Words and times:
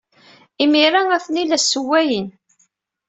Imir-a, 0.63 1.01
atni 1.15 1.43
la 1.45 1.57
ssewwayen. 1.59 2.27